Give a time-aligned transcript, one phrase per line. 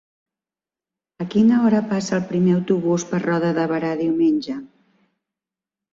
[1.23, 4.57] A quina hora passa el primer autobús per Roda de Berà diumenge?